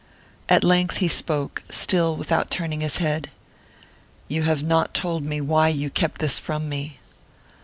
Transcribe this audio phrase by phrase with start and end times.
[0.49, 3.29] At length he spoke, still without turning his head.
[4.27, 6.97] "You have not told me why you kept this from me."